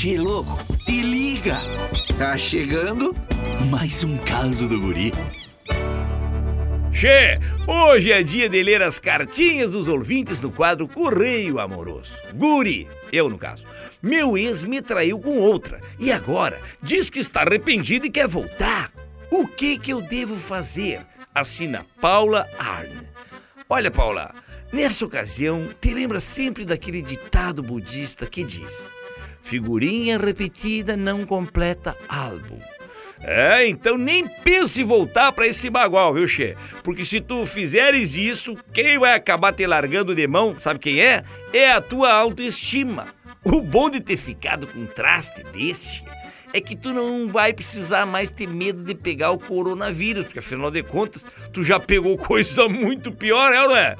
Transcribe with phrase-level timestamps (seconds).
[0.00, 1.56] Che, louco, te liga!
[2.16, 3.16] Tá chegando
[3.68, 5.12] mais um caso do guri.
[6.92, 12.12] Che, hoje é dia de ler as cartinhas dos ouvintes no quadro Correio Amoroso.
[12.32, 13.66] Guri, eu no caso.
[14.00, 18.92] Meu ex me traiu com outra e agora diz que está arrependido e quer voltar.
[19.32, 21.04] O que que eu devo fazer?
[21.34, 23.08] Assina Paula Arne.
[23.68, 24.32] Olha, Paula,
[24.72, 28.92] nessa ocasião, te lembra sempre daquele ditado budista que diz:
[29.48, 32.58] figurinha repetida não completa álbum.
[33.20, 36.54] É, então nem pense em voltar para esse bagual, viu, Che?
[36.84, 41.24] Porque se tu fizeres isso, quem vai acabar te largando de mão, sabe quem é?
[41.52, 43.08] É a tua autoestima.
[43.42, 46.04] O bom de ter ficado com um traste desse
[46.52, 50.70] é que tu não vai precisar mais ter medo de pegar o coronavírus, porque afinal
[50.70, 53.96] de contas, tu já pegou coisa muito pior, é ou não é?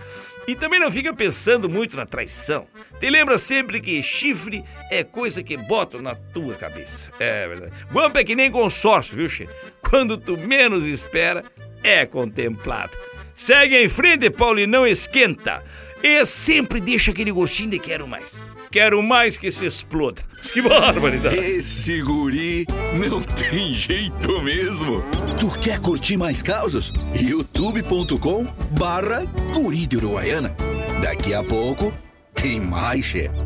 [0.49, 2.67] E também não fica pensando muito na traição.
[2.99, 7.13] Te lembra sempre que chifre é coisa que botam na tua cabeça.
[7.21, 7.73] É verdade.
[7.93, 9.47] Guampa é que nem consórcio, viu, Che?
[9.83, 11.45] Quando tu menos espera,
[11.85, 12.97] é contemplado.
[13.35, 15.63] Segue em frente, Paulo, e não esquenta.
[16.03, 18.41] E sempre deixa aquele gostinho de quero mais.
[18.71, 20.23] Quero mais que se exploda.
[20.37, 21.37] Mas que barbaridade.
[21.37, 25.03] Esse guri não tem jeito mesmo.
[25.41, 26.93] Tu quer curtir mais causas?
[27.15, 28.45] youtube.com
[28.79, 29.25] barra
[29.55, 30.55] guri de Uruguaiana.
[31.03, 31.93] Daqui a pouco
[32.35, 33.41] tem mais, chefe.